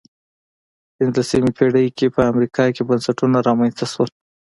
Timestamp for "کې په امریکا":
1.97-2.63